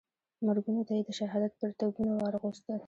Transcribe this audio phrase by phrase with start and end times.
[0.45, 2.79] مرګونو ته یې د شهادت پرتګونه وراغوستل.